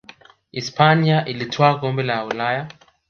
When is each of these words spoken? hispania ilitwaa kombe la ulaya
hispania 0.51 1.25
ilitwaa 1.25 1.75
kombe 1.75 2.03
la 2.03 2.25
ulaya 2.25 2.67